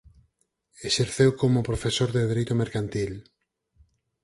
Exerceu 0.89 1.29
como 1.41 1.67
profesor 1.69 2.09
de 2.11 2.21
dereito 2.31 2.53
mercantil. 2.63 3.11